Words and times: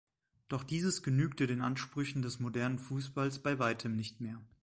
Doch 0.47 0.63
dieses 0.63 1.03
genügte 1.03 1.45
den 1.45 1.61
Ansprüchen 1.61 2.23
des 2.23 2.39
modernen 2.39 2.79
Fußballs 2.79 3.37
bei 3.43 3.59
Weitem 3.59 3.95
nicht 3.95 4.19
mehr. 4.19 4.41